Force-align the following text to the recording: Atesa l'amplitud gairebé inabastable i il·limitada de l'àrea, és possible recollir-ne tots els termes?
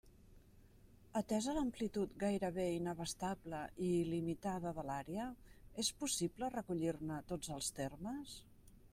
Atesa 1.19 1.53
l'amplitud 1.57 2.15
gairebé 2.23 2.63
inabastable 2.75 3.59
i 3.87 3.89
il·limitada 3.97 4.71
de 4.79 4.85
l'àrea, 4.87 5.27
és 5.83 5.91
possible 6.05 6.49
recollir-ne 6.55 7.19
tots 7.33 7.53
els 7.57 7.69
termes? 7.81 8.35